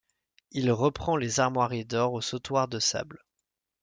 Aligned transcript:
Il 0.49 0.71
reprend 0.71 1.15
les 1.15 1.39
armoiries 1.39 1.85
d'or 1.85 2.13
au 2.13 2.21
sautoir 2.21 2.67
de 2.67 2.79
sable. 2.79 3.19